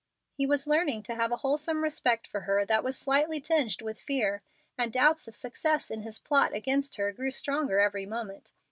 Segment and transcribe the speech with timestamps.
[0.33, 4.01] He was learning to have a wholesome respect for her that was slightly tinged with
[4.01, 4.41] fear,
[4.75, 8.51] and doubts of success in his plot against her grew stronger every moment.